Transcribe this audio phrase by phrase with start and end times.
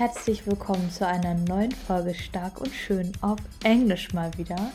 [0.00, 4.72] herzlich willkommen zu einer neuen Folge Stark und Schön auf Englisch mal wieder.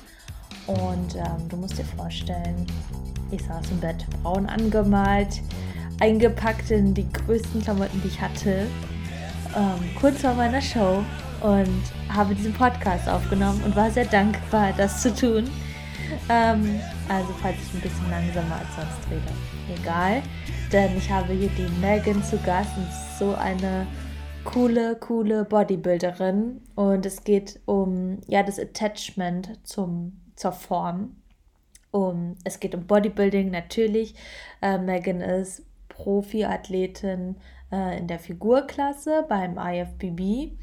[0.67, 2.67] Und ähm, du musst dir vorstellen,
[3.31, 5.41] ich saß im Bett, braun angemalt,
[5.99, 8.67] eingepackt in die größten Klamotten, die ich hatte,
[9.55, 11.03] ähm, kurz vor meiner Show
[11.41, 11.81] und
[12.15, 15.49] habe diesen Podcast aufgenommen und war sehr dankbar, das zu tun.
[16.29, 19.81] Ähm, also falls ich ein bisschen langsamer als sonst rede.
[19.81, 20.21] Egal,
[20.71, 23.87] denn ich habe hier die Megan zu Gast und so eine
[24.45, 31.17] coole, coole Bodybuilderin und es geht um ja das Attachment zum, zur Form.
[31.91, 34.15] Um, es geht um Bodybuilding natürlich.
[34.61, 37.37] Äh, Megan ist Profiathletin
[37.71, 40.57] äh, in der Figurklasse beim IFBB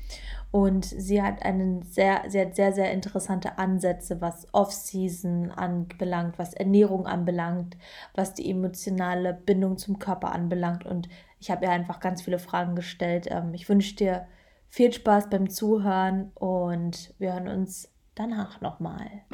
[0.53, 6.53] und sie hat einen sehr, sie hat sehr, sehr interessante Ansätze, was Off-Season anbelangt, was
[6.53, 7.78] Ernährung anbelangt,
[8.14, 10.84] was die emotionale Bindung zum Körper anbelangt.
[10.84, 11.09] Und
[11.42, 13.27] ich habe ihr einfach ganz viele Fragen gestellt.
[13.28, 14.28] Ähm, ich wünsche dir
[14.69, 19.25] viel Spaß beim Zuhören und wir hören uns danach nochmal.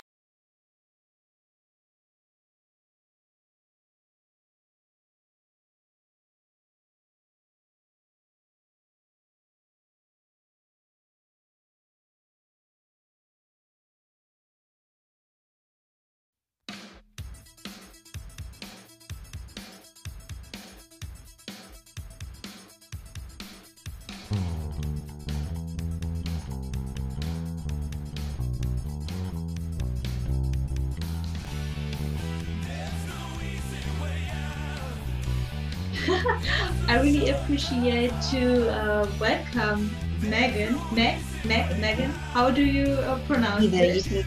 [36.88, 39.90] I really appreciate to uh, welcome
[40.22, 40.78] Megan.
[40.94, 42.10] Meg, Meg, Megan.
[42.32, 44.04] How do you uh, pronounce Either you it?
[44.04, 44.24] can-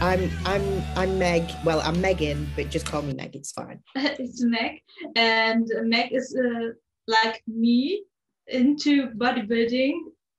[0.00, 1.50] I'm I'm I'm Meg.
[1.64, 3.34] Well, I'm Megan, but just call me Meg.
[3.34, 3.80] It's fine.
[3.96, 4.82] it's Meg,
[5.16, 6.68] and Meg is uh,
[7.08, 8.04] like me
[8.48, 9.94] into bodybuilding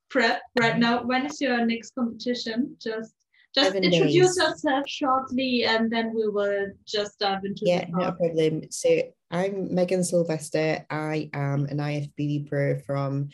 [0.10, 1.04] prep right now.
[1.04, 2.78] When is your next competition?
[2.80, 3.16] Just
[3.56, 4.38] just Seven introduce days.
[4.38, 8.62] yourself shortly, and then we will just dive into Yeah, the no problem.
[8.70, 8.90] So
[9.30, 10.86] I'm Megan Sylvester.
[10.90, 13.30] I am an IFBB pro from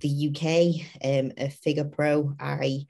[0.00, 2.34] the UK, um, a figure pro.
[2.40, 2.86] I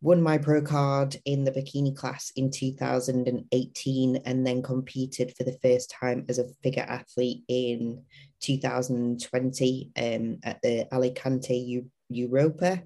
[0.00, 5.58] won my pro card in the bikini class in 2018 and then competed for the
[5.60, 8.04] first time as a figure athlete in
[8.40, 12.80] 2020 um, at the Alicante Eu- Europa.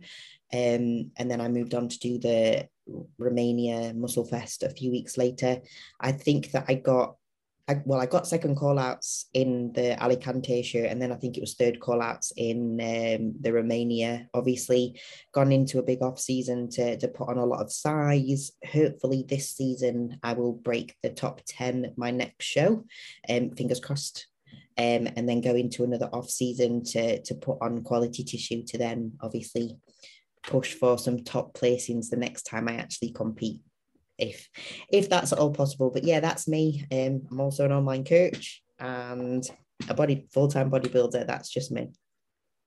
[0.50, 2.68] Um, and then I moved on to do the
[3.18, 5.60] Romania Muscle Fest a few weeks later.
[6.00, 7.16] I think that I got
[7.72, 11.36] I, well, I got second call outs in the Alicante show, and then I think
[11.36, 14.28] it was third call outs in um, the Romania.
[14.34, 15.00] Obviously,
[15.32, 18.52] gone into a big off season to, to put on a lot of size.
[18.70, 22.84] Hopefully, this season I will break the top 10 my next show.
[23.28, 24.26] Um, fingers crossed.
[24.78, 28.78] Um, and then go into another off season to, to put on quality tissue to
[28.78, 29.76] then obviously
[30.42, 33.60] push for some top placings the next time I actually compete
[34.22, 34.48] if
[34.90, 35.90] if that's at all possible.
[35.90, 36.84] But yeah, that's me.
[36.92, 39.44] Um, I'm also an online coach and
[39.88, 41.26] a body full-time bodybuilder.
[41.26, 41.88] That's just me.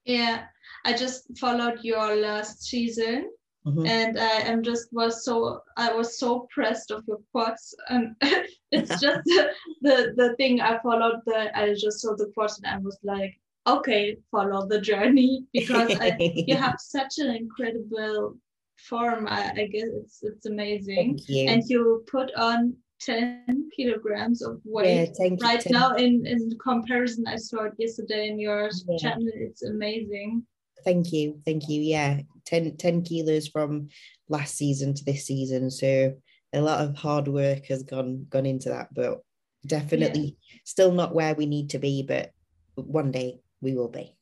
[0.06, 0.46] Yeah,
[0.86, 3.32] I just followed your last season,
[3.66, 3.88] Mhm.
[3.88, 8.16] and I am just was so I was so impressed of your quads, and
[8.72, 9.50] it's just the,
[9.82, 11.22] the the thing I followed.
[11.26, 13.34] The I just saw the quads, and I was like,
[13.68, 16.16] okay, follow the journey because I,
[16.48, 18.38] you have such an incredible
[18.78, 19.28] form.
[19.28, 21.50] I, I guess it's it's amazing, Thank you.
[21.50, 25.38] and you put on ten kilograms of weight you.
[25.42, 28.98] right now in in comparison i saw it yesterday in your Yeah.
[28.98, 30.46] channel it's amazing
[30.86, 31.42] Thank you.
[31.46, 31.82] Thank you.
[31.82, 32.20] Yeah.
[32.46, 33.90] 10, 10 kilos from
[34.30, 35.72] last season to this season.
[35.72, 36.14] So
[36.54, 39.22] a lot of hard work has gone gone into that, but
[39.66, 42.32] definitely still not where we need to be, but
[42.76, 44.16] one day we will be.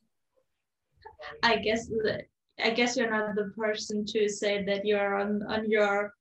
[1.42, 2.24] i guess that
[2.62, 6.12] i guess you're not the person to say that you're on on your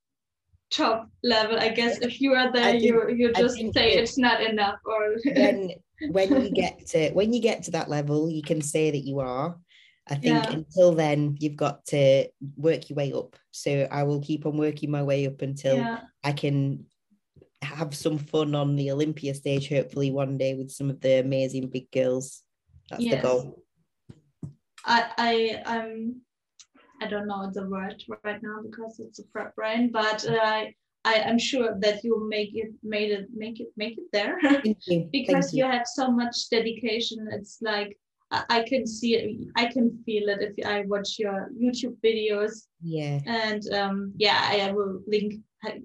[0.73, 1.59] top level.
[1.59, 5.15] I guess if you are there think- you you just say it's not enough or
[5.25, 5.71] when
[6.11, 9.19] when you get to when you get to that level you can say that you
[9.19, 9.57] are.
[10.09, 10.51] I think Yeah.
[10.51, 13.37] until then you've got to work your way up.
[13.51, 16.01] So i will keep on working my way up until yeah.
[16.23, 16.85] I can
[17.61, 21.69] have some fun on the olympia stage hopefully one day with some of the amazing
[21.69, 22.43] big girls.
[22.89, 23.63] That's the goal.
[24.85, 26.21] I i um
[27.03, 30.63] i don't know the word right now because it's a prep brain but uh,
[31.05, 34.37] i am sure that you make it made it make it make it there.
[34.63, 35.09] You.
[35.17, 37.97] Because thank you have so much dedication it's like
[38.49, 42.53] I, can see it i can feel it if i watch your youtube videos.
[42.81, 43.19] Yeah.
[43.25, 45.35] And um yeah i will link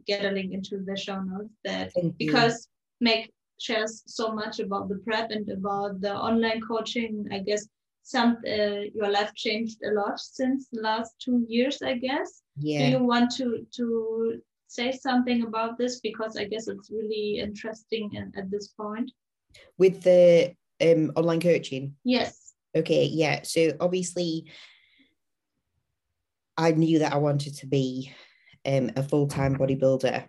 [0.07, 2.27] get a link into the show notes that thank you.
[2.27, 2.69] because
[3.01, 3.31] meg
[3.61, 7.67] shares so much about the prep and about the online coaching i guess
[8.03, 12.43] some uh, your life changed a lot since the last two years, I guess.
[12.57, 12.91] Yeah.
[12.91, 18.11] Do you want to to say something about this because I guess it's really interesting
[18.15, 19.11] in, at this point.
[19.79, 21.97] With the um, online coaching?
[22.05, 22.55] Yes.
[22.75, 23.43] Okay, yeah.
[23.43, 24.51] So obviously,
[26.57, 28.13] I knew that I wanted to be
[28.67, 30.29] um, a full time bodybuilder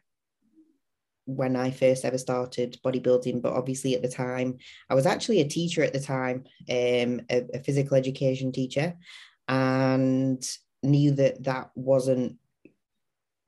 [1.36, 3.42] when I first ever started bodybuilding.
[3.42, 4.58] But obviously, at the time,
[4.90, 8.96] I was actually a teacher at the time, um, a, a physical education teacher,
[9.48, 10.44] and
[10.82, 12.38] knew that that wasn't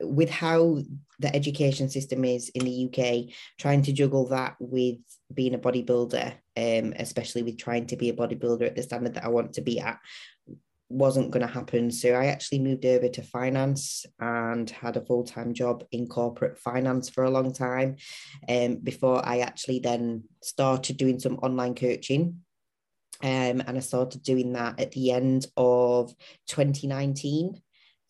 [0.00, 0.78] with how
[1.18, 4.98] the education system is in the UK, trying to juggle that with
[5.32, 9.24] being a bodybuilder, um, especially with trying to be a bodybuilder at the standard that
[9.24, 9.98] I want to be at,
[10.92, 11.90] wasn't going to happen.
[11.90, 16.58] So I actually moved over to finance and had a full time job in corporate
[16.58, 17.96] finance for a long time
[18.48, 22.40] um, before I actually then started doing some online coaching.
[23.22, 26.12] Um, and I started doing that at the end of
[26.48, 27.60] 2019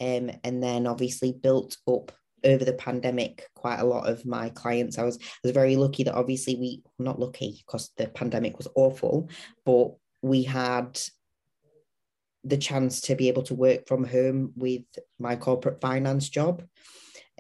[0.01, 2.13] um, and then obviously built up
[2.45, 6.03] over the pandemic quite a lot of my clients i was I was very lucky
[6.03, 9.31] that obviously we not lucky because the pandemic was awful
[9.65, 9.93] but
[10.23, 10.99] we had
[12.45, 14.83] the chance to be able to work from home with
[15.19, 16.63] my corporate finance job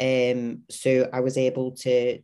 [0.00, 2.18] um so i was able to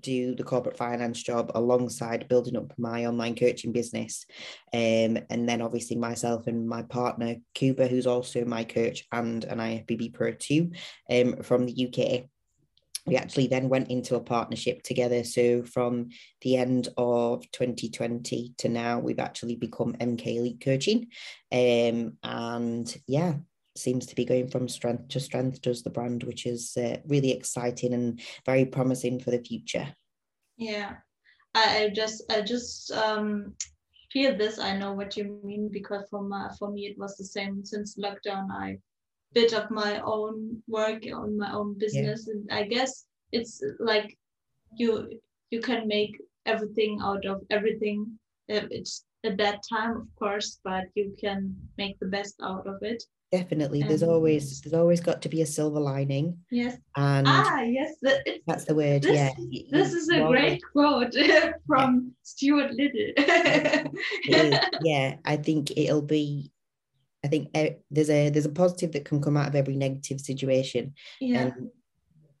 [0.00, 4.24] do the corporate finance job alongside building up my online coaching business.
[4.72, 9.58] Um, and then obviously myself and my partner, Kuba, who's also my coach and an
[9.58, 10.70] IFBB Pro 2
[11.10, 12.30] um, from the UK.
[13.04, 15.24] We actually then went into a partnership together.
[15.24, 16.10] So from
[16.42, 21.08] the end of 2020 to now, we've actually become MK Elite Coaching.
[21.50, 23.34] Um, and yeah,
[23.76, 27.32] seems to be going from strength to strength does the brand which is uh, really
[27.32, 29.94] exciting and very promising for the future
[30.56, 30.96] yeah
[31.54, 33.54] i, I just i just um
[34.12, 37.24] feel this i know what you mean because for my for me it was the
[37.24, 38.78] same since lockdown i
[39.34, 42.26] bit of my own work on my own business.
[42.26, 42.34] Yeah.
[42.34, 44.16] and i guess it's like
[44.76, 45.20] you
[45.50, 48.18] you can make everything out of everything.
[48.48, 53.02] It's a bad time of course but you can make the best out of it.
[53.30, 53.82] Definitely.
[53.82, 56.36] There's always there's always got to be a silver lining.
[56.50, 56.76] Yes.
[56.96, 57.94] And ah yes.
[58.46, 59.32] That's the word this, yeah.
[59.70, 61.14] this is a great quote
[61.66, 62.10] from yeah.
[62.22, 63.92] stuart little.
[64.82, 65.16] Yeah.
[65.24, 66.51] I think it'll be
[67.24, 70.20] i think uh, there's a there's a positive that can come out of every negative
[70.20, 71.70] situation yeah and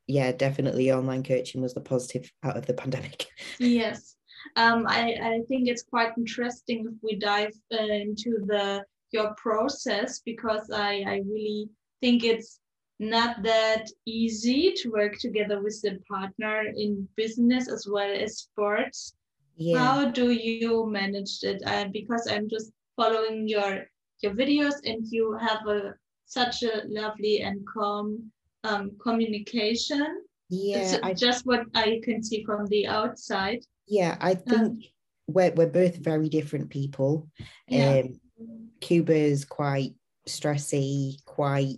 [0.06, 3.26] yeah definitely online coaching was the positive out of the pandemic
[3.58, 4.16] yes
[4.56, 10.20] um, I, I think it's quite interesting if we dive uh, into the your process
[10.24, 11.68] because I, I really
[12.00, 12.58] think it's
[12.98, 19.14] not that easy to work together with a partner in business as well as sports.
[19.56, 19.78] Yeah.
[19.78, 21.62] How do you manage it?
[21.66, 23.84] Uh, because I'm just following your
[24.22, 25.94] your videos and you have a
[26.26, 28.30] such a lovely and calm
[28.64, 30.22] um, communication.
[30.48, 33.64] Yeah, I, just what I can see from the outside.
[33.86, 34.80] Yeah, I think um,
[35.26, 37.28] we're we're both very different people.
[37.68, 38.02] Yeah.
[38.04, 38.20] Um,
[38.80, 39.94] Kuba is quite
[40.28, 41.76] stressy, quite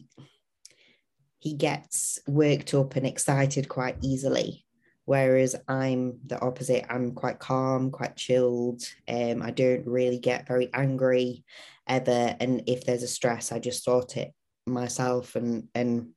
[1.38, 4.64] he gets worked up and excited quite easily.
[5.04, 6.86] Whereas I'm the opposite.
[6.88, 8.82] I'm quite calm, quite chilled.
[9.06, 11.44] Um, I don't really get very angry
[11.86, 12.36] ever.
[12.40, 14.32] And if there's a stress, I just sort it
[14.66, 16.08] myself and and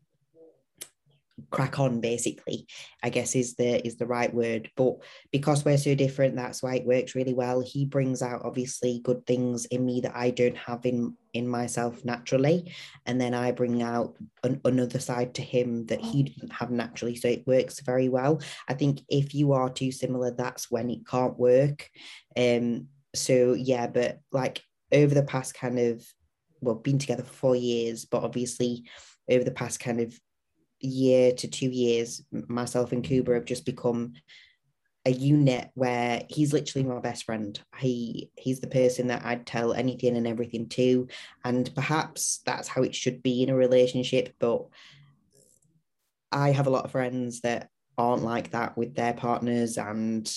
[1.51, 2.65] crack on basically
[3.03, 4.69] i guess is the is the right word.
[4.75, 4.95] But
[5.31, 7.61] because we're so different that's why it works really well.
[7.61, 12.03] He brings out obviously good things in me that i don't have in in myself
[12.03, 12.73] naturally.
[13.05, 17.15] And then i bring out an, another side to him that he doesn't have naturally.
[17.15, 18.41] So it works very well.
[18.67, 21.89] I think if you are too similar that's when it can't work.
[22.35, 26.05] Um so yeah but like over the past kind of
[26.61, 28.83] well been together for four years but obviously
[29.29, 30.19] over the past kind of
[30.79, 34.13] year to two years, myself and Kuba have just become
[35.05, 37.59] a unit where he's literally my best friend.
[37.77, 41.07] He he's the person that I'd tell anything and everything to,
[41.43, 44.33] and perhaps that's how it should be in a relationship.
[44.39, 44.65] But
[46.31, 50.29] I have a lot of friends that aren't like that with their partners, and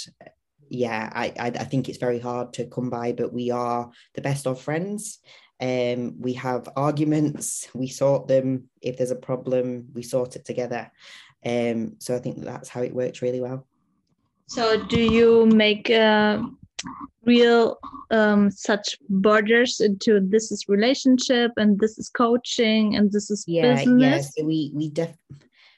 [0.70, 3.12] yeah, I I, I think it's very hard to come by.
[3.12, 5.18] But we are the best of friends,
[5.60, 8.70] um, we have arguments, we sort them.
[8.80, 10.90] If there's a problem, we sort it together.
[11.44, 13.66] Um, so I think that's how it works really well.
[14.46, 16.42] So do you make uh,
[17.24, 17.78] real
[18.10, 23.74] um, such borders into this is relationship and this is coaching and this is yeah,
[23.74, 24.32] business?
[24.36, 25.14] Yeah, so we we def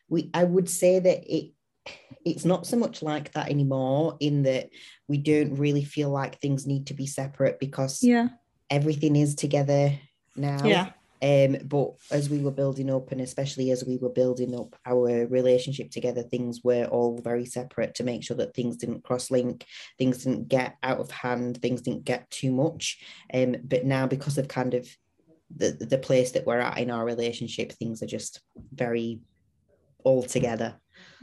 [0.08, 1.52] we I would say that it
[2.24, 4.70] it's not so much like that anymore in that
[5.08, 8.28] we don't really feel like things need to be separate because yeah
[8.72, 9.92] everything is together
[10.34, 10.64] now.
[10.64, 10.90] Yeah.
[11.22, 15.26] Um, but as we were building up, and especially as we were building up our
[15.26, 19.64] relationship together, things were all very separate to make sure that things didn't cross link,
[19.98, 22.98] things didn't get out of hand, things didn't get too much.
[23.32, 24.88] Um, but now, because of kind of
[25.54, 28.40] the, the place that we're at in our relationship, things are just
[28.72, 29.20] very
[30.02, 30.74] all together.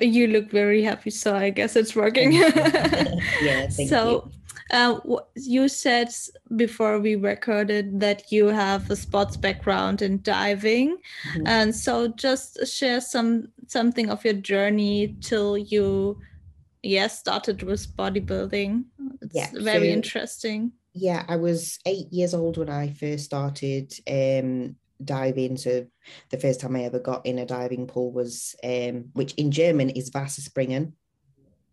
[0.00, 2.32] You look very happy, so I guess it's working.
[3.42, 4.30] yeah, thank so,
[4.72, 4.76] you.
[4.76, 5.00] uh,
[5.36, 6.08] you said
[6.56, 10.98] before we recorded that you have a sports background in diving,
[11.34, 11.46] Mhm.
[11.46, 16.18] and so just share some something of your journey till you,
[16.82, 18.84] yes, started with bodybuilding.
[19.22, 20.72] It's Yeah, very so- interesting.
[20.92, 25.56] yeah, I was eight years old when I first started um, diving.
[25.56, 25.86] So
[26.30, 29.90] the first time I ever got in a diving pool was, um, which in German
[29.90, 30.92] is Wasserspringen,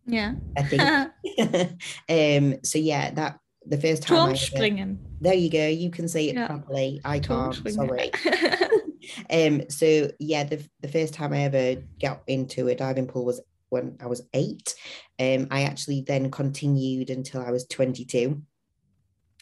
[0.05, 0.35] Yeah.
[0.57, 0.81] I think.
[2.09, 4.33] um, so yeah, that the first time.
[4.33, 4.97] Turmspringen.
[5.19, 5.67] there you go.
[5.67, 6.47] You can say it Yeah.
[6.47, 7.01] properly.
[7.03, 7.53] I can't.
[7.53, 8.11] Sorry.
[9.29, 9.69] um.
[9.69, 13.97] So yeah, the the first time I ever got into a diving pool was when
[13.99, 14.73] I was eight.
[15.19, 15.47] Um.
[15.51, 18.41] I actually then continued until I was twenty two.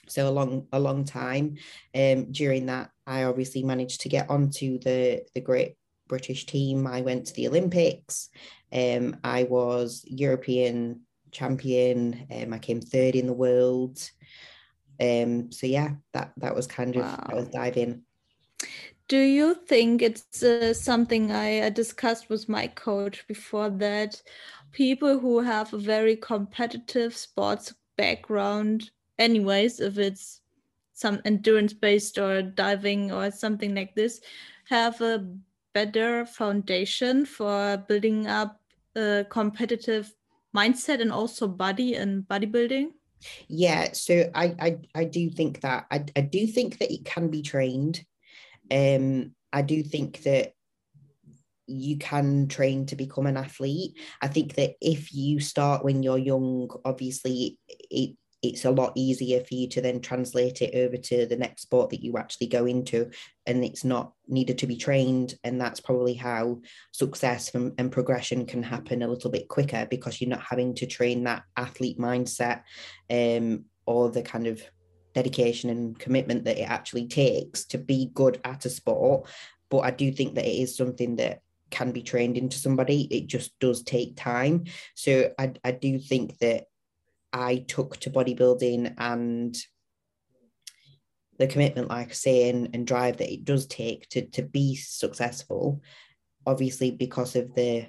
[0.08, 1.58] So a long a long time.
[1.94, 2.32] Um.
[2.32, 5.76] During that, I obviously managed to get onto the the Great
[6.08, 6.88] British team.
[6.88, 8.30] I went to the Olympics.
[8.72, 9.18] Um.
[9.24, 12.28] I was European champion.
[12.32, 12.54] Um.
[12.54, 14.00] I came third in the world.
[15.00, 15.52] Um.
[15.52, 18.04] So yeah, that that was kind of that was diving.
[19.08, 24.20] Do you think it's uh, something I discussed with my coach before that
[24.72, 30.42] people who have a very competitive sports background, anyways, if it's
[30.94, 34.22] some endurance based or diving or something like this,
[34.70, 35.28] have a
[35.74, 38.62] better foundation for building up
[38.96, 40.14] a competitive
[40.56, 42.92] mindset and also body and bodybuilding?
[43.48, 47.30] Yeah, so I I, I do think that I, I do think that it can
[47.30, 48.04] be trained.
[48.72, 50.54] Um, I do think that
[51.68, 53.98] you can train to become an athlete.
[54.22, 58.16] I think that if you start when you're young, obviously it
[58.50, 61.90] it's a lot easier for you to then translate it over to the next sport
[61.90, 63.10] that you actually go into
[63.46, 66.60] and it's not needed to be trained and that's probably how
[66.92, 70.86] success and, and progression can happen a little bit quicker because you're not having to
[70.86, 72.62] train that athlete mindset
[73.10, 74.62] um, or the kind of
[75.14, 79.28] dedication and commitment that it actually takes to be good at a sport.
[79.70, 81.40] But i do think that it is something that
[81.72, 83.08] can be trained into somebody.
[83.10, 84.66] It just does take time.
[84.94, 86.66] So i, I do think that
[87.36, 89.58] I took to bodybuilding and
[91.38, 94.76] the commitment, like I say, and, and drive that it does take to to be
[94.76, 95.82] successful,
[96.48, 97.88] obviously because of the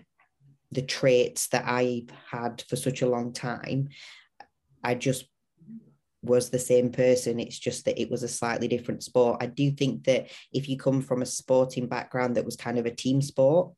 [0.73, 3.91] the traits that I've had for such a long time,
[4.83, 5.27] I just
[6.23, 7.39] was the same person.
[7.39, 9.41] It's just that it was a slightly different sport.
[9.41, 12.87] I do think that if you come from a sporting background that was kind of
[12.87, 13.73] a team sport,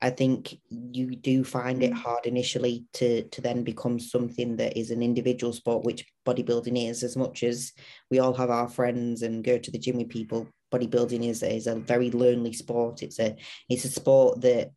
[0.00, 1.96] I think you do find it Mm.
[1.96, 7.02] hard initially to to then become something that is an individual sport, which bodybuilding is.
[7.02, 7.72] As much as
[8.10, 11.66] we all have our friends and go to the gym with people, bodybuilding is is
[11.66, 13.02] a very lonely sport.
[13.02, 13.36] It's a
[13.68, 14.70] it's a sport that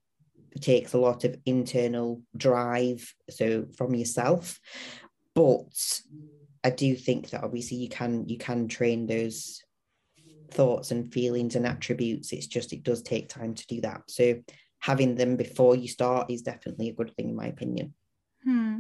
[0.60, 4.60] takes a lot of internal drive, so from yourself.
[5.36, 6.01] But
[6.63, 9.63] I do think that obviously you can you can train those
[10.51, 12.34] thoughts and feelings and attributes.
[12.34, 14.01] It's just it does take time to do that.
[14.08, 14.42] So
[14.81, 17.93] having them before you start is definitely a good thing in my opinion.
[18.43, 18.79] Hmm.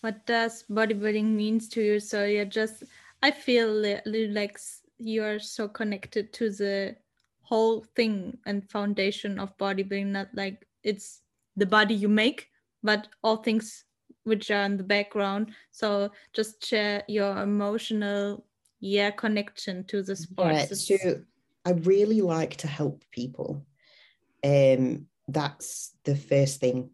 [0.00, 2.00] What does bodybuilding means to you?
[2.00, 2.84] So you're just,
[3.22, 4.58] I feel li- li- like
[4.98, 6.96] you're so connected to the
[7.40, 11.22] whole thing and foundation of bodybuilding, not like it's
[11.56, 12.48] the body you make,
[12.82, 13.84] but all things
[14.24, 15.52] which are in the background.
[15.70, 18.44] So just share your emotional,
[18.80, 21.24] yeah, connection to the sport Yeah, so
[21.64, 23.64] I really like to help people.
[24.44, 26.90] Um, that's the first thing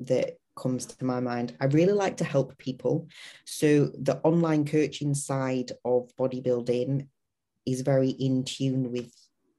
[0.00, 1.56] that comes to my mind.
[1.60, 3.08] I really like to help people.
[3.44, 7.06] So the online coaching side of bodybuilding
[7.66, 9.12] is very in tune with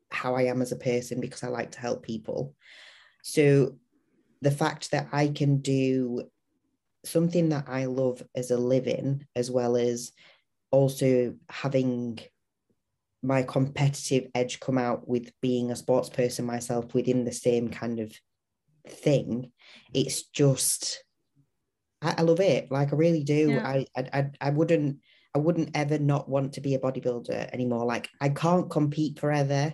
[0.09, 2.55] how I am as a person because I like to help people.
[3.23, 3.77] So
[4.41, 6.29] the fact that I can do
[7.05, 10.11] something that I love as a living, as well as
[10.71, 12.19] also having
[13.23, 17.99] my competitive edge come out with being a sports person myself within the same kind
[17.99, 18.13] of
[18.87, 19.51] thing.
[19.93, 21.03] It's just
[22.01, 22.71] I, I love it.
[22.71, 23.51] Like i really do.
[23.51, 23.67] Yeah.
[23.67, 24.99] I, I I i wouldn't
[25.35, 27.85] i wouldn't ever not want to be a bodybuilder anymore.
[27.85, 29.73] Like i can't compete forever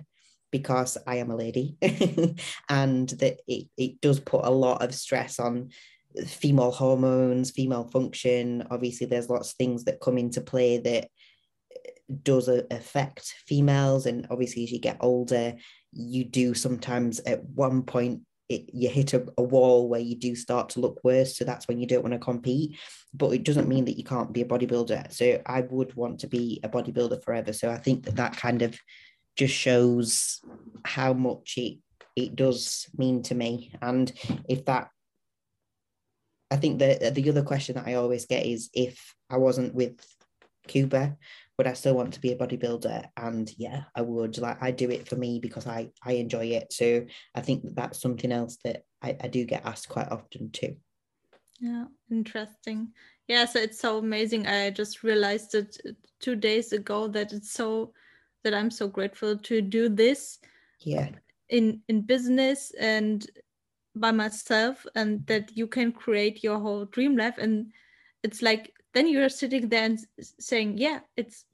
[0.51, 1.77] because i am a lady
[2.69, 5.69] and that it, it does put a lot of stress on
[6.27, 8.65] female hormones female function.
[8.69, 11.09] Obviously there's lots of things that come into play that
[12.23, 15.55] does affect females and obviously as you get older
[15.93, 20.35] you do sometimes at one point it, you hit a, a, wall where you do
[20.35, 22.77] start to look worse so that's when you don't want to compete.
[23.13, 26.27] But it doesn't mean that you can't be a bodybuilder so i would want to
[26.27, 27.53] be a bodybuilder forever.
[27.53, 28.77] So i think that that kind of
[29.35, 30.41] just shows
[30.85, 31.77] how much it
[32.15, 33.73] it does mean to me.
[33.81, 34.11] And
[34.47, 34.89] if that
[36.51, 39.99] i think that the other question that i always get is if i wasn't with
[40.67, 41.17] kuba
[41.57, 43.05] would I still want to be a bodybuilder?
[43.17, 44.37] And yeah, I would.
[44.37, 46.73] Like I do it for me because I I enjoy it.
[46.73, 47.05] So
[47.35, 50.77] I think that that's something else that I, I do get asked quite often too.
[51.59, 52.89] Yeah, interesting.
[53.27, 54.47] Yeah, so it's so amazing.
[54.47, 57.93] I just realized it uh, two days ago that it's so
[58.43, 60.39] that I'm so grateful to do this.
[60.79, 61.09] Yeah.
[61.49, 63.25] In in business and
[63.95, 67.37] by myself, and that you can create your whole dream life.
[67.37, 67.71] And
[68.23, 69.99] it's like then you're sitting there and
[70.39, 71.45] saying yeah it's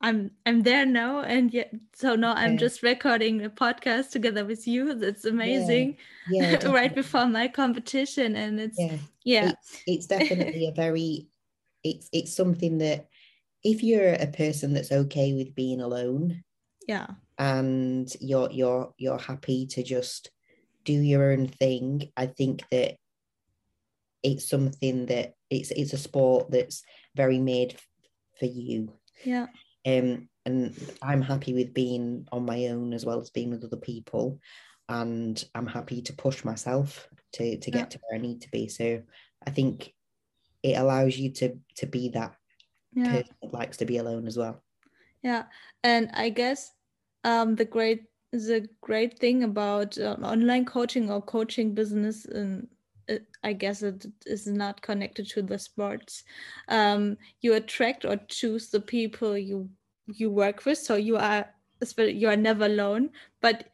[0.00, 4.66] i'm i'm there now and yet so now i'm just recording a podcast together with
[4.66, 4.94] you.
[4.94, 5.96] That's amazing.
[6.28, 9.48] Yeah, yeah right before my competition and it's yeah, yeah.
[9.50, 11.28] It's, it's definitely a very
[11.82, 13.08] it's it's something that
[13.62, 16.42] if you're a person that's okay with being alone
[16.86, 17.06] yeah.
[17.38, 20.30] and you're you're you're happy to just
[20.84, 22.96] do your own thing i think that
[24.24, 26.82] it's something that it's it's a sport that's
[27.14, 27.76] very made
[28.38, 28.92] for you.
[29.22, 29.46] Yeah.
[29.86, 33.76] Um, and I'm happy with being on my own as well as being with other
[33.76, 34.40] people,
[34.88, 37.86] and I'm happy to push myself to to get yeah.
[37.86, 38.68] to where I need to be.
[38.68, 39.02] So
[39.46, 39.94] I think
[40.62, 42.34] it allows you to to be that
[42.94, 43.12] yeah.
[43.12, 44.62] person that likes to be alone as well.
[45.22, 45.44] Yeah,
[45.82, 46.72] and I guess
[47.24, 52.68] um, the great the great thing about uh, online coaching or coaching business in
[53.44, 56.24] I guess it is not connected to the sports.
[56.68, 59.68] Um, you attract or choose the people you
[60.06, 61.46] you work with, so you are
[61.98, 63.10] you are never alone,
[63.40, 63.68] but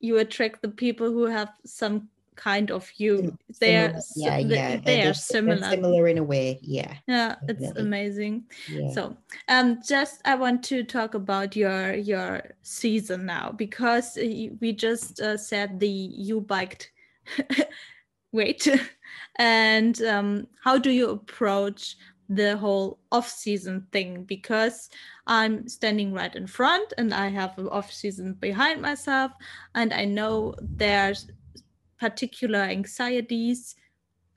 [0.00, 3.36] you attract the people who have some kind of you.
[3.60, 4.76] They are yeah, yeah.
[4.78, 5.70] They are similar.
[5.70, 6.94] Similar in a way, yeah.
[7.06, 8.44] Yeah, it's amazing.
[8.68, 8.92] Yeah.
[8.92, 9.16] So,
[9.48, 14.18] um, just I want to talk about your your season now because
[14.60, 16.90] we just uh, said the you biked
[18.32, 18.68] weight
[19.38, 21.96] and um, how do you approach
[22.28, 24.24] the whole off season thing?
[24.24, 24.88] Because
[25.26, 29.30] i'm standing right in front and i have an off season behind myself
[29.76, 31.28] and i know there's
[32.00, 33.76] particular anxieties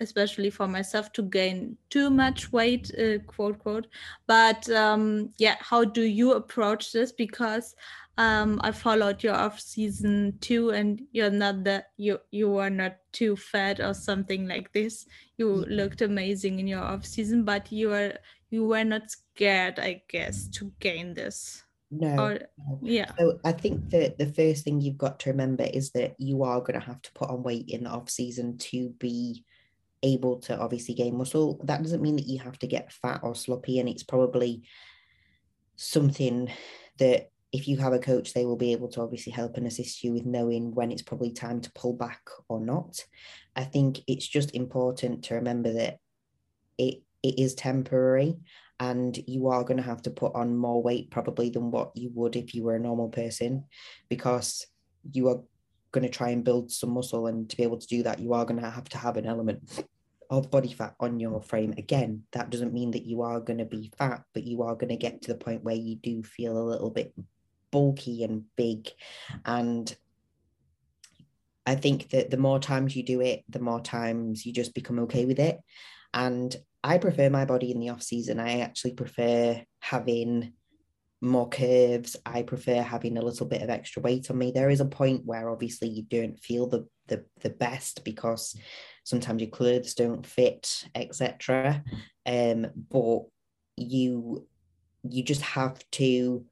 [0.02, 3.88] especially for myself to gain too much weight uh, quote quote.
[4.28, 7.12] But um, yeah how do you approach this?
[7.12, 7.76] Because
[8.18, 12.98] um, I followed your off season too, and you're not that you you were not
[13.12, 15.06] too fat or something like this.
[15.38, 18.14] You looked amazing in your off season, but you were
[18.50, 21.64] you were not scared, I guess, to gain this.
[21.92, 22.80] No, or, no.
[22.82, 23.12] Yeah.
[23.20, 26.60] So I think that the first thing you've got to remember is that you are
[26.60, 29.44] going to have to put on weight in the off season to be
[30.04, 31.60] able to obviously gain muscle.
[31.64, 34.64] That doesn't mean that you have to get fat or sloppy, and it's probably
[35.76, 36.50] something
[36.98, 40.04] that if you have a coach, they will be able to obviously help and assist
[40.04, 43.00] you with knowing when it's probably time to pull back or not.
[43.56, 46.00] I think it's just important to remember that
[46.78, 48.36] it it is temporary
[48.82, 52.12] and you are going to have to put on more weight probably than what you
[52.14, 53.64] would if you were a normal person
[54.10, 54.68] because
[55.14, 55.42] you are
[55.94, 58.34] going to try and build some muscle and to be able to do that you
[58.34, 59.82] are going to have to have an element
[60.30, 63.66] of body fat on your frame again that doesn't mean that you are going to
[63.66, 66.58] be fat but you are going to get to the point where you do feel
[66.58, 67.14] a little bit
[67.72, 68.90] bulky and big.
[69.46, 69.96] And
[71.66, 75.00] I think that the more times you do it, the more times you just become
[75.00, 75.60] okay with it.
[76.14, 78.40] And I prefer my body in the off season.
[78.40, 80.54] I actually prefer having
[81.22, 82.16] more curves.
[82.26, 84.52] I prefer having a little bit of extra weight on me.
[84.52, 88.56] There is a point where obviously you don't feel the the, the best because
[89.04, 91.84] sometimes your clothes don't fit, etc.
[92.26, 93.24] Um, but
[93.78, 94.48] you
[95.04, 96.46] you just have to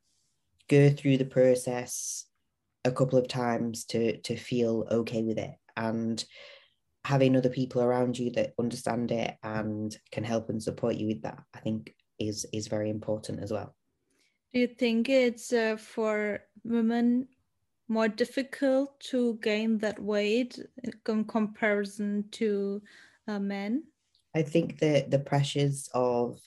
[0.78, 2.26] go through the process
[2.86, 6.26] a couple of times to to feel okay with it and
[7.06, 11.22] having other people around you that understand it and can help and support you with
[11.22, 13.76] that i think is is very important as well.
[14.54, 17.28] Do you think it's uh, for women
[17.88, 20.60] more difficult to gain that weight
[21.08, 22.82] in comparison to
[23.28, 23.84] uh, men?
[24.36, 26.40] I think that the pressures of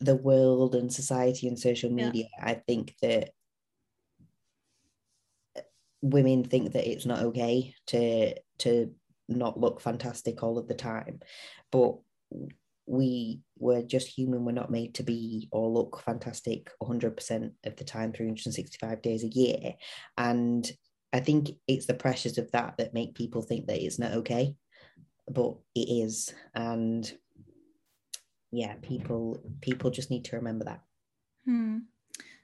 [0.00, 2.44] the world and society and social media, yeah.
[2.44, 3.30] I think that
[6.00, 8.94] women think that it's not okay to to
[9.28, 11.20] not look fantastic all of the time.
[11.70, 11.96] But
[12.86, 14.44] we were just human.
[14.44, 19.28] We're not made to be or look fantastic 100% of the time, 365 days a
[19.28, 19.74] year.
[20.16, 20.70] And
[21.12, 24.54] I think it's the pressures of that that make people think that it's not okay,
[25.30, 26.32] but it is.
[26.54, 27.10] And
[28.50, 30.82] yeah, people people just need to remember that.
[31.44, 31.78] Hmm.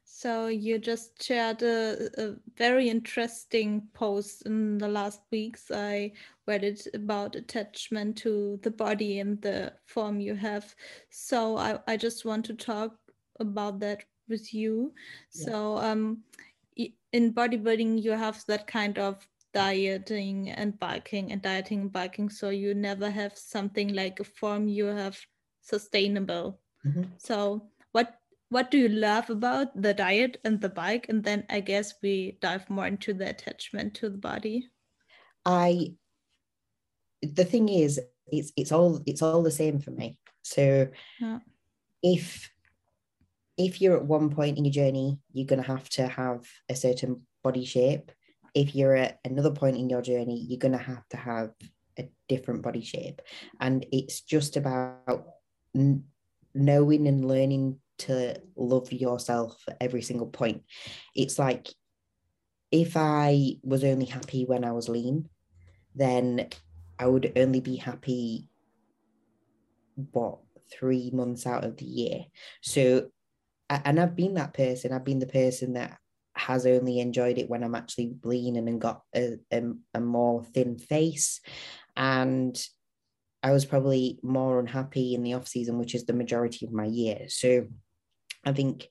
[0.07, 5.71] So you just shared a, a, very interesting post in the last weeks.
[5.75, 6.13] I
[6.47, 10.75] read it about attachment to the body and the form you have.
[11.11, 12.97] So I, I just want to talk
[13.41, 14.93] about that with you.
[15.33, 15.47] Yeah.
[15.47, 16.23] So um,
[16.77, 22.29] in bodybuilding, you have that kind of dieting and bulking and dieting and bulking.
[22.29, 25.19] So you never have something like a form you have
[25.65, 26.61] sustainable.
[26.87, 27.05] Mm-hmm.
[27.19, 28.15] So what
[28.51, 32.39] what do you love about the diet and the bike and then i guess we
[32.41, 34.69] dive more into the attachment to the body
[35.45, 35.93] i
[37.23, 40.87] the thing is it's it's all it's all the same for me so
[41.21, 41.39] yeah.
[42.03, 42.51] if
[43.57, 46.77] if you're at one point in your journey you're going to have to have a
[46.77, 48.13] certain body shape
[48.55, 51.51] if you're at another point in your journey you're going to have to have
[51.99, 53.21] a different body shape
[53.61, 55.25] and it's just about
[55.75, 60.63] knowing and learning to love yourself at every single point.
[61.15, 61.69] It's like
[62.71, 65.29] if I was only happy when I was lean,
[65.95, 66.49] then
[66.99, 68.49] I would only be happy
[70.13, 70.39] what
[70.73, 72.25] three months out of the year.
[72.63, 73.09] So,
[73.71, 74.93] and I've been that person.
[74.93, 75.99] I've been the person that
[76.37, 79.63] has only enjoyed it when I'm actually lean and got a, a,
[79.95, 81.41] a more thin face.
[81.97, 82.61] And
[83.45, 86.87] I was probably more unhappy in the off season, which is the majority of my
[86.87, 87.27] year.
[87.29, 87.67] So
[88.43, 88.89] I think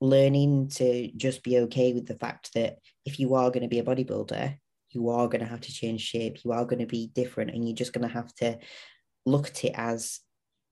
[0.00, 3.78] learning to just be okay with the fact that if you are going to be
[3.78, 4.58] a bodybuilder,
[4.90, 7.64] you are going to have to change shape, you are going to be different, and
[7.64, 8.58] you're just going to have to
[9.24, 10.18] look at it as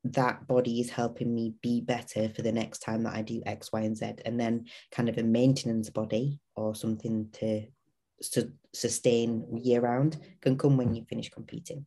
[0.03, 3.73] that body is helping me be better for the next time that I do X,
[3.73, 4.15] Y, and Z.
[4.25, 7.67] And then kind of a maintenance body or something to
[8.21, 11.87] su- sustain year round can come when you finish competing.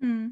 [0.00, 0.28] Hmm.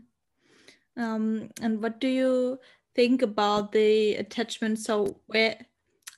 [0.97, 2.59] Um, and what do you
[2.95, 4.79] think about the attachment?
[4.79, 5.57] So where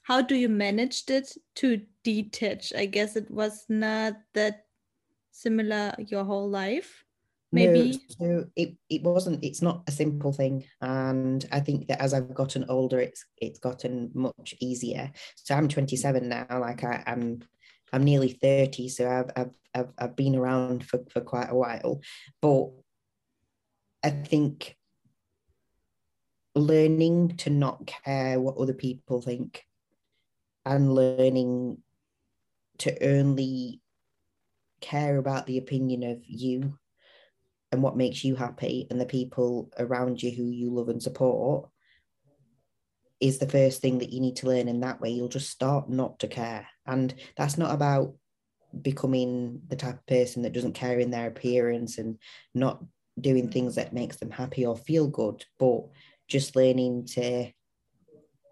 [0.02, 2.72] how do you manage it to detach?
[2.74, 4.64] I guess it was not that
[5.32, 7.04] similar your whole life
[7.52, 7.92] maybe?
[7.92, 10.64] no, so it, it wasn't it's not a simple thing.
[10.80, 15.10] And i think that as i've gotten older it's it's gotten much easier.
[15.36, 17.40] So i'm 27 now like I, i'm
[17.92, 22.00] i'm nearly 30 so i've i've i've, I've been around for, for quite a while.
[22.42, 22.68] But
[24.02, 24.76] i think
[26.54, 29.64] learning to not care what other people think
[30.64, 31.78] and learning
[32.78, 33.80] to only
[34.80, 36.78] care about the opinion of you
[37.72, 41.68] and what makes you happy and the people around you who you love and support
[43.20, 45.10] is the first thing that you need to learn and that way.
[45.10, 46.66] You'll just start not to care.
[46.86, 48.14] And that's not about
[48.80, 52.18] becoming the type of person that doesn't care in their appearance and
[52.54, 52.82] not
[53.20, 55.82] doing things that makes them happy or feel good but
[56.28, 57.50] just learning to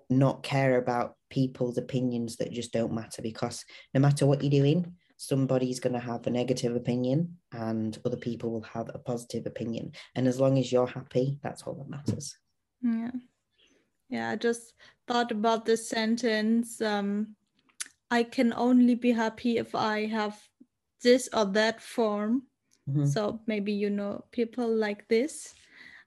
[0.09, 4.95] not care about people's opinions that just don't matter because no matter what you're doing,
[5.17, 9.93] somebody's going to have a negative opinion and other people will have a positive opinion.
[10.15, 12.37] And as long as you're happy, that's all that matters.
[12.83, 13.11] Yeah.
[14.09, 14.75] Yeah, I just
[15.09, 16.81] thought about this sentence.
[16.81, 17.35] Um,
[18.11, 20.41] I can only be happy if I have
[21.03, 22.45] this or that form.
[22.89, 23.07] Mm-hmm.
[23.07, 25.55] So maybe you know people like this.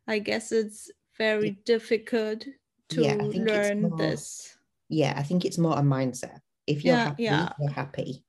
[0.08, 2.46] I guess it's very difficult
[2.90, 4.58] to yeah, learn more, this.
[4.88, 6.40] Yeah, I think it's more a mindset.
[6.66, 7.50] If you're yeah, happy, yeah.
[7.60, 8.26] you're happy.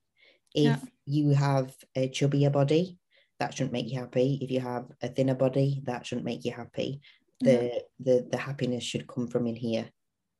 [0.53, 2.99] If you have a chubbier body,
[3.39, 4.37] that shouldn't make you happy.
[4.41, 7.01] If you have a thinner body, that shouldn't make you happy.
[7.39, 9.89] The the the happiness should come from in here.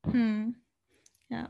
[0.06, 0.50] Hmm.
[1.30, 1.47] Yeah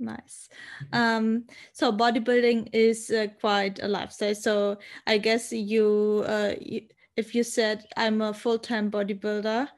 [0.00, 0.48] nice.
[0.92, 4.34] Um so bodybuilding is uh, quite a lifestyle.
[4.34, 6.82] So i guess you, uh, you
[7.16, 9.68] if you said i'm a full-time bodybuilder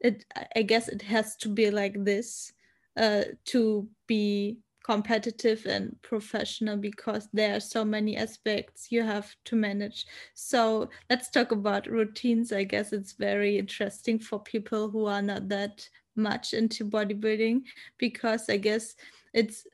[0.00, 0.24] it
[0.56, 2.52] i guess it has to be like this
[2.96, 9.54] uh, to be competitive and professional because there are so many aspects you have to
[9.54, 10.06] manage.
[10.32, 12.52] So let's talk about routines.
[12.52, 15.86] I guess it's very interesting for people who are not that
[16.18, 17.62] much into bodybuilding
[17.96, 18.96] because i guess
[19.34, 19.66] it's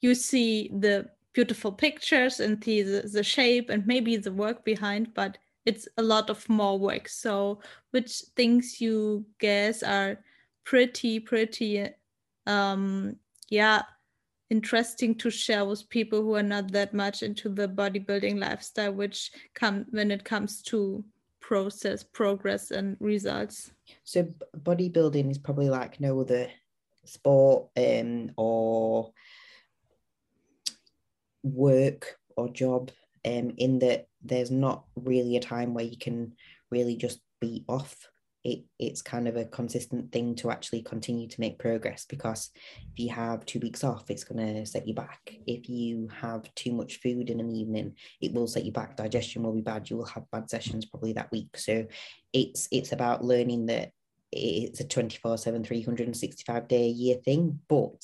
[0.00, 5.38] you see the beautiful pictures and the, the shape and maybe the work behind but
[5.64, 7.08] it's a lot of more work.
[7.08, 10.18] So which things you guess are
[10.64, 11.88] pretty, pretty,
[12.46, 13.16] um,
[13.48, 13.82] yeah,
[14.50, 19.30] interesting to share with people who are not that much into the bodybuilding lifestyle, which
[19.54, 21.02] come when it comes to
[21.40, 23.72] process, progress, and results?
[24.04, 26.48] So bodybuilding is probably like no other
[27.04, 29.12] sport um, or
[31.42, 32.90] work or job
[33.24, 36.34] um, in that there's not really a time where you can
[36.70, 37.94] really just be off.
[38.42, 42.50] It, it's kind of a consistent thing to actually continue to make progress because
[42.92, 45.34] if you have two weeks off it's going to set you back.
[45.46, 48.98] If you have too much food in an evening it will set you back.
[48.98, 49.88] Digestion will be bad.
[49.88, 51.56] You will have bad sessions probably that week.
[51.56, 51.86] So
[52.34, 53.92] it's it's about learning that
[54.34, 58.02] it's a 24 7 365 day a year thing but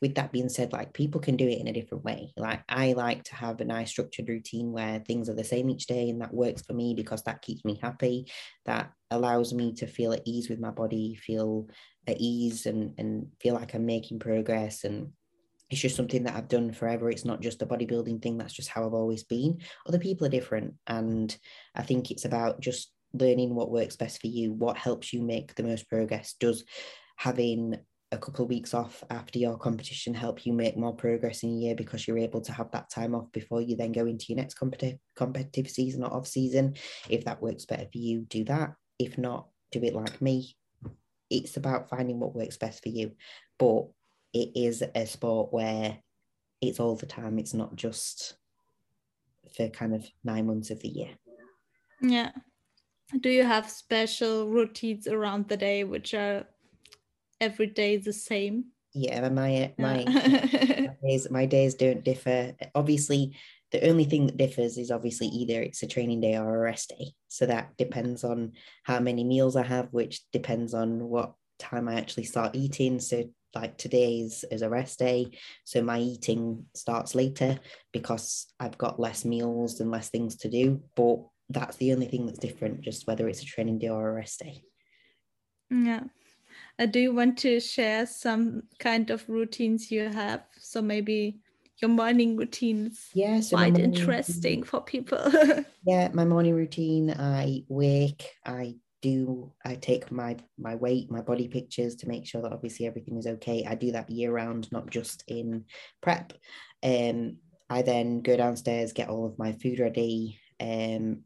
[0.00, 2.32] with that being said, like people can do it in a different way.
[2.36, 5.86] Like I like to have a nice structured routine where things are the same each
[5.86, 8.30] day, and that works for me because that keeps me happy.
[8.64, 11.68] That allows me to feel at ease with my body, feel
[12.06, 14.84] at ease, and and feel like I'm making progress.
[14.84, 15.12] And
[15.68, 17.10] it's just something that I've done forever.
[17.10, 18.38] It's not just a bodybuilding thing.
[18.38, 19.60] That's just how I've always been.
[19.86, 21.36] Other people are different, and
[21.74, 25.54] I think it's about just learning what works best for you, what helps you make
[25.54, 26.34] the most progress.
[26.38, 26.64] Does
[27.16, 27.76] having
[28.12, 31.54] a couple of weeks off after your competition help you make more progress in a
[31.54, 34.36] year because you're able to have that time off before you then go into your
[34.36, 36.74] next competitive competitive season or off season.
[37.08, 38.74] If that works better for you, do that.
[38.98, 40.56] If not, do it like me.
[41.30, 43.12] It's about finding what works best for you.
[43.58, 43.86] But
[44.32, 45.98] it is a sport where
[46.60, 47.38] it's all the time.
[47.38, 48.36] It's not just
[49.56, 51.10] for kind of nine months of the year.
[52.02, 52.30] Yeah.
[53.18, 56.46] Do you have special routines around the day which are
[57.40, 58.66] every day the same?
[58.92, 59.68] Yeah, my uh.
[59.78, 62.54] my, my days my days don't differ.
[62.74, 63.36] Obviously,
[63.72, 66.92] the only thing that differs is obviously either it's a training day or a rest
[66.96, 67.12] day.
[67.28, 68.52] So that depends on
[68.84, 72.98] how many meals I have, which depends on what time I actually start eating.
[72.98, 75.30] So like today's is a rest day.
[75.64, 77.58] So my eating starts later
[77.92, 80.82] because I've got less meals and less things to do.
[80.96, 81.20] But
[81.50, 84.40] that's the only thing that's different, just whether it's a training day or a rest
[84.40, 84.62] day.
[85.70, 86.04] Yeah.
[86.78, 90.44] I do want to share some kind of routines you have?
[90.58, 91.40] So maybe
[91.80, 93.08] your morning routines.
[93.14, 94.64] Yeah, so quite interesting routine.
[94.64, 95.32] for people.
[95.86, 97.10] yeah, my morning routine.
[97.10, 98.30] I wake.
[98.46, 99.52] I do.
[99.64, 103.26] I take my my weight, my body pictures to make sure that obviously everything is
[103.26, 103.64] okay.
[103.66, 105.64] I do that year round, not just in
[106.00, 106.32] prep.
[106.82, 107.36] Um,
[107.68, 110.40] I then go downstairs, get all of my food ready.
[110.60, 111.24] Um,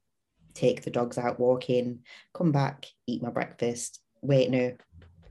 [0.54, 2.00] take the dogs out walking,
[2.32, 4.00] come back, eat my breakfast.
[4.22, 4.72] Wait, no,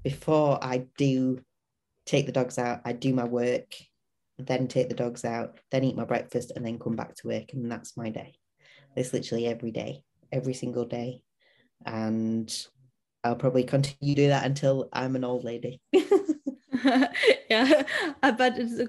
[0.04, 1.42] before I do
[2.06, 3.74] take the dogs out, I do my work,
[4.38, 7.54] then take the dogs out, then eat my breakfast, and then come back to work.
[7.54, 8.36] And that's my day.
[8.96, 11.22] It's literally every day, every single day.
[11.86, 12.54] And
[13.24, 15.82] I'll probably continue to do that until I'm an old lady.
[17.54, 17.84] yeah,
[18.24, 18.80] uh, but it's,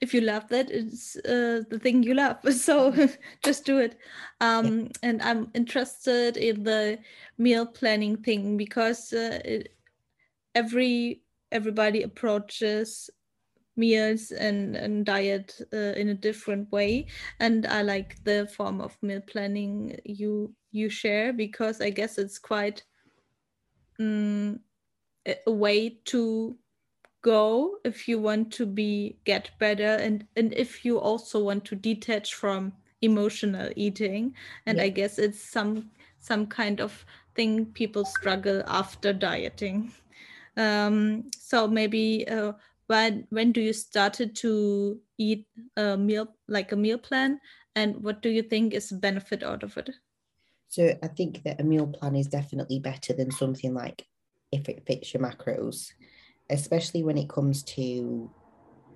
[0.00, 2.38] if you love that, it's uh, the thing you love.
[2.52, 2.92] So
[3.44, 3.98] just do it.
[4.40, 4.90] Um.
[5.02, 6.98] And I'm interested in the
[7.38, 9.74] meal planning thing because uh, it,
[10.54, 13.10] every everybody approaches
[13.76, 17.06] meals and, and diet uh, in a different way
[17.40, 22.38] and i like the form of meal planning you you share because i guess it's
[22.38, 22.84] quite
[23.98, 24.60] um,
[25.46, 26.56] a way to
[27.24, 31.74] go if you want to be get better and and if you also want to
[31.74, 34.34] detach from emotional eating
[34.66, 34.84] and yeah.
[34.84, 39.90] i guess it's some some kind of thing people struggle after dieting
[40.56, 42.52] um, so maybe uh,
[42.86, 47.40] when when do you started to eat a meal like a meal plan,
[47.74, 49.90] and what do you think is the benefit out of it?
[50.68, 54.06] So I think that a meal plan is definitely better than something like
[54.52, 55.92] if it fits your macros,
[56.50, 58.30] especially when it comes to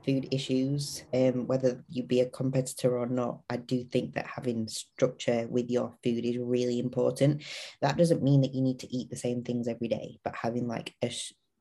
[0.05, 4.69] food issues, um, whether you be a competitor or not, I do think that having
[4.69, 7.43] structure with your food is really important.
[7.83, 10.67] That doesn't mean that you need to eat the same things every day, but having
[10.67, 11.13] like a,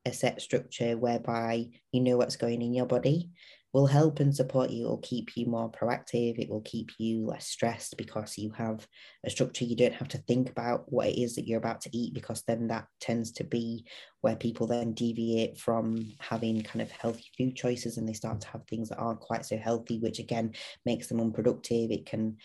[0.06, 3.30] a set structure whereby you know what's going in your body
[3.72, 4.86] will help and support you.
[4.86, 6.38] It will keep you more proactive.
[6.38, 8.86] It will keep you less stressed because you have
[9.24, 9.64] a structure.
[9.64, 12.42] You don't have to think about what it is that you're about to eat because
[12.46, 13.84] then that tends to be
[14.22, 18.48] where people then deviate from having kind of healthy food choices and they start to
[18.48, 20.54] have things that aren't quite so healthy, which again
[20.86, 21.90] makes them unproductive.
[21.90, 22.38] It can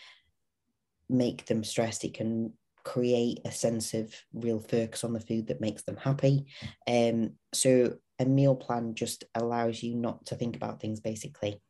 [1.08, 2.04] make them stressed.
[2.04, 2.52] It can
[2.84, 6.46] create a sense of real focus on the food that makes them happy.
[6.86, 11.60] Um, so a meal plan just allows you not to think about things basically.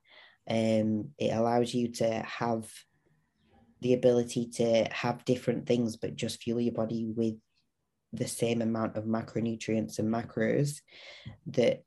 [0.49, 2.71] Um, it allows you to have
[3.81, 7.35] the ability to have different things, but just fuel your body with
[8.13, 10.81] the same amount of macronutrients and macros
[11.47, 11.83] that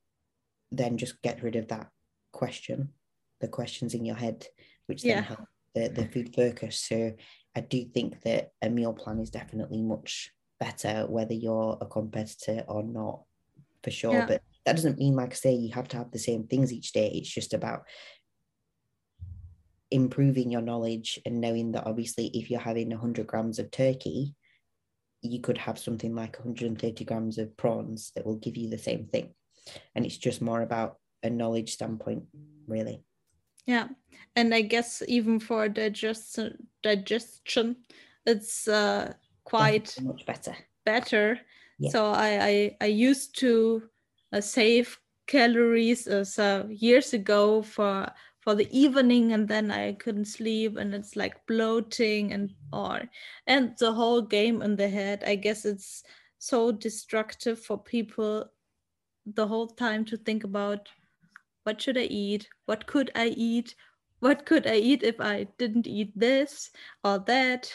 [0.71, 1.87] then just get rid of that
[2.33, 2.89] question,
[3.41, 4.45] the questions in your head,
[4.87, 5.21] which then yeah.
[5.21, 6.79] help the, the food focus.
[6.79, 7.13] So
[7.55, 12.63] I do think that a meal plan is definitely much better, whether you're a competitor
[12.67, 13.23] or not,
[13.83, 14.13] for sure.
[14.13, 14.25] Yeah.
[14.25, 16.91] But that doesn't mean, like I say, you have to have the same things each
[16.91, 17.09] day.
[17.13, 17.83] It's just about
[19.91, 24.35] improving your knowledge and knowing that obviously if you're having 100 grams of turkey
[25.21, 29.07] you could have something like 130 grams of prawns that will give you the same
[29.07, 29.33] thing
[29.95, 32.25] and it's just more about a knowledge standpoint
[32.67, 33.01] really
[33.65, 33.87] Yeah,
[34.35, 36.37] and I guess even for digest
[36.83, 37.77] digestion,
[38.25, 39.13] it's uh,
[39.45, 40.53] quite much better
[40.87, 41.39] better.
[41.79, 41.91] Yeah.
[41.91, 43.83] So I, I I used to
[44.33, 48.11] uh, save calories uh, so years ago for
[48.41, 53.01] for the evening, and then I couldn't sleep, and it's like bloating and or
[53.45, 55.23] and the whole game in the head.
[55.25, 56.03] I guess it's
[56.39, 58.49] so destructive for people
[59.25, 60.89] the whole time to think about
[61.63, 62.47] what should I eat?
[62.65, 63.75] What could I eat?
[64.19, 66.71] What could I eat if I didn't eat this
[67.03, 67.71] or that?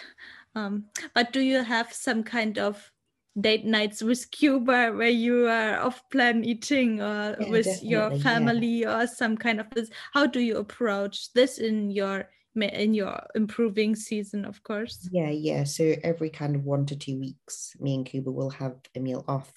[0.54, 2.91] Um, but do you have some kind of
[3.40, 8.18] date nights with Kuba where you are off plan eating or Yeah, with your definitely,
[8.18, 8.22] yeah.
[8.22, 9.90] family or some kind of this?
[10.12, 14.44] How do you approach this in your in your improving season?
[14.44, 15.08] Of course.
[15.10, 18.76] yeah yeah so every kind of one to two weeks me and kuba will have
[18.94, 19.50] a meal off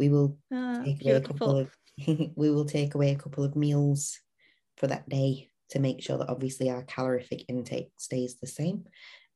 [0.00, 1.68] we will Ah, take away a couple of
[2.36, 4.18] we will take away a couple of meals
[4.78, 8.84] for that day to make sure that obviously our calorific intake stays the same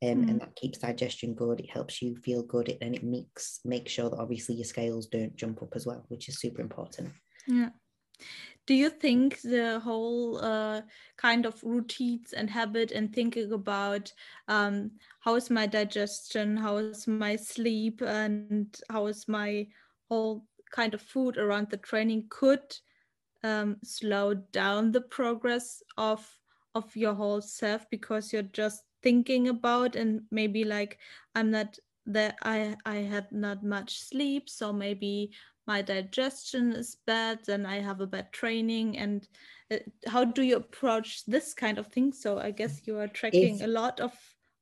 [0.03, 0.29] um, Mm.
[0.29, 3.87] and that keeps digestion good it helps you feel good it, and it makes make
[3.89, 7.09] sure that obviously your scales don't jump up as well which is super important
[7.47, 7.69] Yeah.
[8.65, 10.81] Do you think the whole uh,
[11.17, 14.13] kind of routines and habit and thinking about
[14.47, 19.67] um, how is my digestion, how is my sleep, and how is my
[20.09, 22.77] whole kind of food around the training could
[23.43, 26.25] um, slow down the progress of
[26.75, 30.97] of your whole self because you're just thinking about and maybe like
[31.35, 35.31] I'm not that I I had not much sleep, so maybe
[35.67, 38.97] my digestion is bad, then I have a bad training.
[38.97, 39.27] And
[39.71, 42.11] uh, how do you approach this kind of thing?
[42.13, 44.11] So I guess you are tracking If- a lot of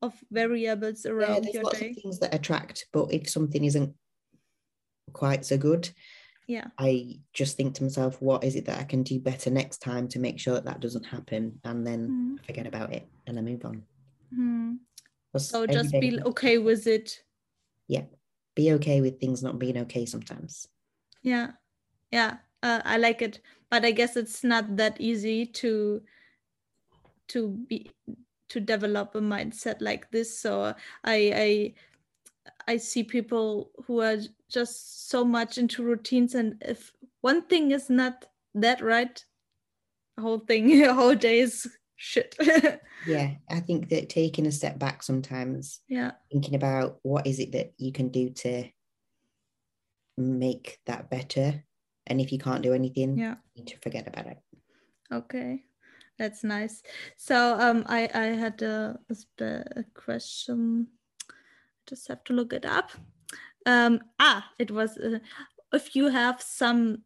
[0.04, 1.90] of variables around yeah there's your lots day.
[1.92, 3.94] of things that attract but if something isn't
[5.14, 5.90] quite so good
[6.48, 6.68] Yeah.
[6.80, 10.08] i just think to myself what is it that i can do better next time
[10.08, 12.46] to make sure that that doesn't happen and then Mhm.
[12.46, 13.84] forget about it and i move on
[15.32, 17.24] 'Cause So just day- be okay with it.
[17.88, 18.06] Yeah.
[18.56, 20.68] Be okay with things not being okay sometimes
[21.24, 21.52] Yeah,
[22.12, 23.40] yeah, uh, I like it,
[23.70, 26.02] but I guess it's not that easy to
[27.30, 27.92] to be
[28.50, 30.38] to develop a mindset like this.
[30.40, 31.74] So I I
[32.68, 34.18] I see people who are
[34.50, 36.92] just so much into routines, and if
[37.22, 39.24] one thing is not that right,
[40.20, 41.68] whole thing, whole day is
[42.02, 42.36] shit.
[43.08, 47.52] yeah i think that taking a step back sometimes yeah, thinking about what is it
[47.52, 48.68] that you can do to
[50.18, 51.64] make that better
[52.08, 53.36] and if you can't do anything yeah.
[53.54, 54.38] you need to forget about it
[55.12, 55.64] Okay,
[56.18, 56.82] that's nice.
[57.18, 58.98] So um, I I had a,
[59.40, 60.88] a question.
[61.88, 62.92] Just have to look it up.
[63.66, 65.20] Um, ah, it was uh,
[65.74, 67.04] if you have some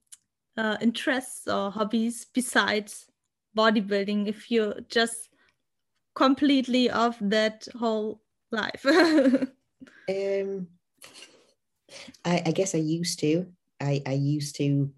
[0.55, 3.07] uh, interests or hobbies besides
[3.55, 5.29] bodybuilding, if you're just
[6.15, 8.85] completely off that whole life.
[10.09, 10.67] um
[12.23, 13.47] I, I guess i used to
[13.81, 14.91] i i used to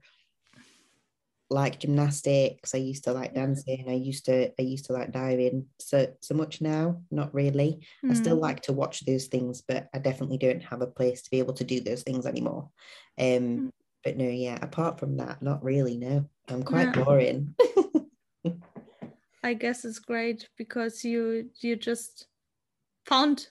[1.49, 5.65] like gymnastics i used to like dancing i used to i used to like diving
[5.79, 8.41] so so much now not really I still Hmm.
[8.41, 11.53] like to watch those things, but I definitely don't have a place to be able
[11.55, 12.69] to do those things anymore.
[13.19, 13.71] Um, Mm.
[14.03, 15.97] but no, yeah, apart from that, not really.
[15.97, 17.03] No, I'm quite Yeah.
[17.03, 17.55] boring.
[19.43, 22.27] I guess it's great because you you just
[23.05, 23.47] found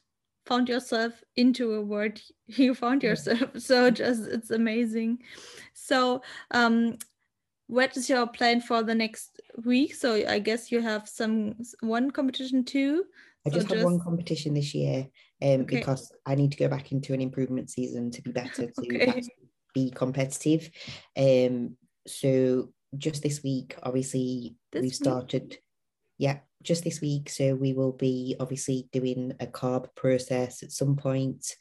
[0.47, 5.19] found yourself into a word you found yourself so just it's amazing
[5.75, 6.23] so
[6.53, 6.97] um
[7.69, 12.11] what is your plan for the next week so i guess you have some one
[12.11, 13.05] competition too
[13.47, 15.07] I So just had one competition this year
[15.41, 15.77] um, Okay.
[15.79, 19.23] because I need to go back into an improvement season to be better to Okay.
[19.73, 20.69] be competitive.
[21.17, 21.77] Um,
[22.09, 25.61] so just this week, obviously, This we've week?
[26.19, 27.29] Yeah, just this week.
[27.31, 31.55] So we will be obviously doing a carb process at some point.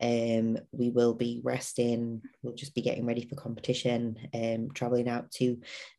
[0.00, 2.22] Um, we will be resting.
[2.42, 4.18] We'll just be getting ready for competition.
[4.34, 5.58] Um, traveling out to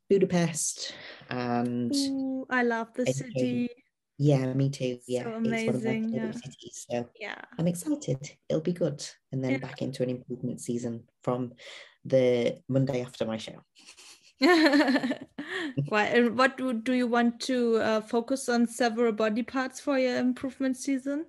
[0.09, 0.93] Budapest
[1.29, 3.69] and Ooh, i love the city
[4.17, 4.97] yeah, me too.
[4.97, 6.31] So Yeah, it's one of my amazing, yeah.
[6.31, 6.85] cities.
[6.87, 8.31] So yeah I'm excited.
[8.47, 9.03] It'll be good.
[9.31, 9.57] And then Yeah.
[9.57, 11.53] back into an improvement season from
[12.05, 13.63] the Monday after my show.
[15.89, 16.05] Why?
[16.05, 20.17] And what do, do you want to uh, focus on several body parts for your
[20.17, 21.25] improvement season?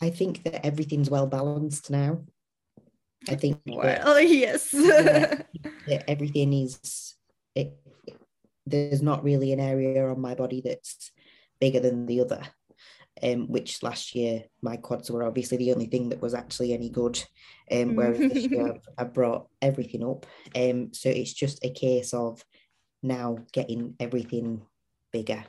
[0.00, 2.22] I think that everything's well balanced now.
[3.28, 5.42] I think well, oh yes, yeah,
[6.08, 7.14] everything is.
[7.54, 7.78] It,
[8.64, 11.10] there's not really an area on my body that's
[11.60, 12.42] bigger than the other.
[13.22, 16.90] Um, which last year my quads were obviously the only thing that was actually any
[16.90, 17.22] good.
[17.70, 20.26] Um, whereas this year I've, brought everything up.
[20.54, 22.44] Um, so it's just a case of
[23.02, 24.62] now getting everything
[25.12, 25.44] bigger.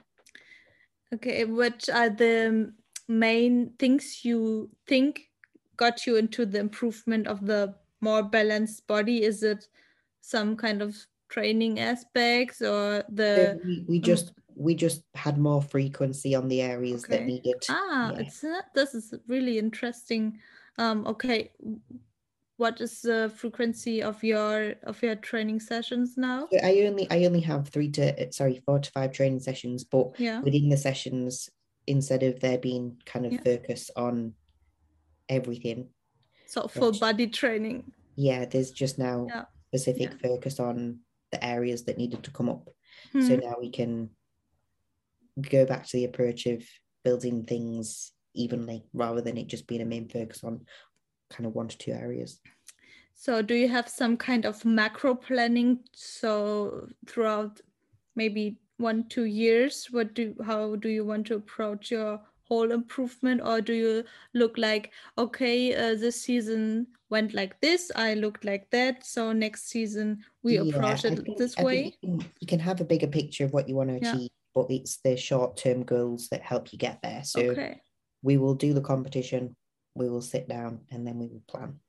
[1.14, 2.74] Okay, what are the
[3.08, 5.22] main things you think
[5.76, 9.24] got you into the improvement of the more balanced body?
[9.24, 9.68] Is it
[10.22, 10.96] some kind of
[11.30, 17.04] training aspects or the we, we just we just had more frequency on the areas
[17.04, 17.18] okay.
[17.18, 18.20] that needed ah yeah.
[18.20, 20.40] it's uh, this is really interesting
[20.78, 21.52] um okay
[22.58, 27.24] what is the frequency of your of your training sessions now so i only i
[27.26, 30.42] only have three to sorry four to five training sessions but yeah.
[30.42, 31.50] within the sessions
[31.86, 33.42] instead of there being kind of yeah.
[33.44, 34.34] focus on
[35.30, 35.88] everything
[36.48, 37.84] so full body training
[38.16, 39.46] yeah there's just now yeah.
[39.68, 41.00] specific focus on
[41.32, 42.70] the areas that needed to come up
[43.12, 43.22] hmm.
[43.22, 44.10] so now we can
[45.42, 46.64] go back to the approach of
[47.04, 50.62] building things evenly rather than it just being a main focus on
[51.30, 52.40] kind of one to two areas.
[53.16, 55.80] So, do you have some kind of macro planning?
[55.94, 57.62] So, throughout
[58.16, 63.42] maybe one two years, what do how do you want to approach your whole improvement,
[63.44, 68.70] or do you look like okay, uh, this season went like this, I looked like
[68.72, 71.94] that, so next season we yeah, approach it think, this way?
[72.02, 74.30] You can, have a bigger picture of what you want to achieve.
[74.58, 77.22] But it's the short term goals that help you get there.
[77.24, 77.42] So.
[77.42, 77.82] Okay.
[78.24, 79.56] We will do the competition
[79.98, 81.80] we will sit down and then we will plan.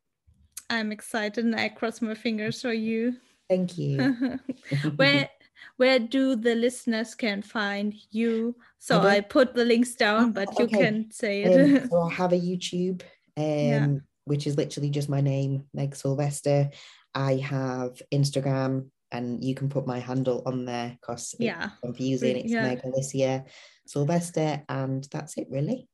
[0.71, 3.17] I'm excited and I cross my fingers for you.
[3.49, 4.39] Thank you.
[4.97, 5.29] where
[5.77, 8.57] where do the listeners can find you?
[8.79, 10.63] So I, I put the links down, but okay.
[10.63, 11.83] you can say it.
[11.83, 13.03] Um, so I have a YouTube,
[13.37, 13.87] um, yeah.
[14.25, 16.71] which is literally just my name, Meg Sylvester.
[17.15, 21.67] I have Instagram, and you can put my handle on there because yeah.
[21.67, 22.37] it's confusing.
[22.39, 22.63] It's yeah.
[22.63, 23.45] Meg Alicia
[23.87, 25.89] Sylvester, and that's it really.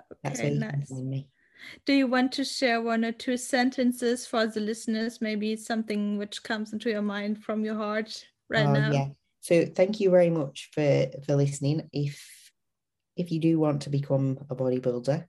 [0.00, 0.90] Okay, that's you nice.
[0.90, 1.28] me.
[1.84, 5.20] Do you want to share one or two sentences for the listeners?
[5.20, 8.92] Maybe something which comes into your mind from your heart right uh, now.
[8.92, 9.08] Yeah.
[9.40, 11.88] So thank you very much for for listening.
[11.92, 12.22] If
[13.16, 15.24] if you do want to become a bodybuilder,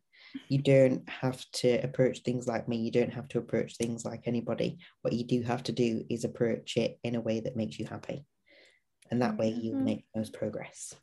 [0.47, 2.77] you don't have to approach things like me.
[2.77, 4.77] You don't have to approach things like anybody.
[5.01, 7.85] What you do have to do is approach it in a way that makes you
[7.85, 8.25] happy.
[9.11, 9.85] And that way you mm-hmm.
[9.85, 10.95] make most progress.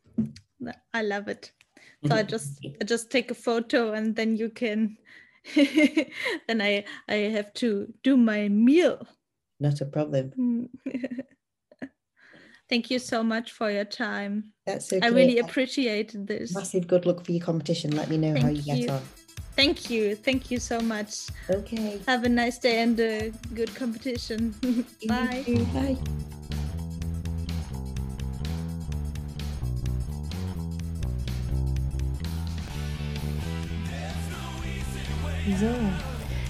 [0.95, 1.53] I love it.
[2.07, 4.97] So I just I just take a photo and then you can
[5.55, 9.07] then I I have to do my meal.
[9.61, 10.69] Not a problem.
[12.69, 14.53] Thank you so much for your time.
[14.67, 15.07] That's okay.
[15.07, 16.53] I really appreciated this.
[16.53, 17.95] Massive good luck for your competition.
[17.95, 19.03] Let me know Thank how you, you, get on.
[19.55, 20.17] Thank you.
[20.17, 21.29] Thank you so much.
[21.49, 22.01] Okay.
[22.07, 24.55] Have a nice day and a good competition.
[25.07, 25.45] Bye.
[25.73, 25.97] Bye.
[35.61, 35.73] So,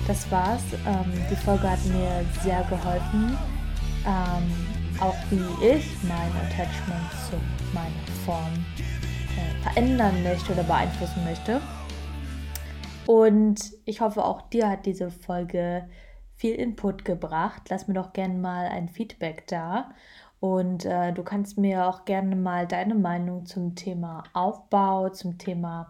[0.06, 0.62] das war's.
[0.86, 3.36] Ähm, die Folge hat mir sehr geholfen,
[4.06, 7.36] ähm, auch wie ich mein Attachment zu
[7.74, 8.64] meiner Form
[9.36, 11.60] äh, verändern möchte oder beeinflussen möchte.
[13.06, 15.88] Und ich hoffe, auch dir hat diese Folge
[16.34, 17.62] viel Input gebracht.
[17.68, 19.90] Lass mir doch gerne mal ein Feedback da.
[20.40, 25.88] Und äh, du kannst mir auch gerne mal deine Meinung zum Thema Aufbau, zum Thema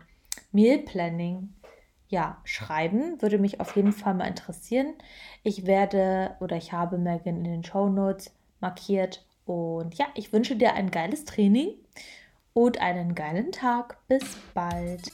[0.52, 1.52] Meal Planning
[2.08, 3.20] ja, schreiben.
[3.20, 4.94] Würde mich auf jeden Fall mal interessieren.
[5.42, 9.24] Ich werde oder ich habe Megan in den Show Notes markiert.
[9.44, 11.74] Und ja, ich wünsche dir ein geiles Training
[12.52, 13.98] und einen geilen Tag.
[14.08, 15.12] Bis bald.